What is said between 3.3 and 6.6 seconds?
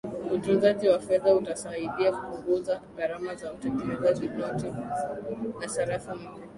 za kutengeneza noti na sarafu mpya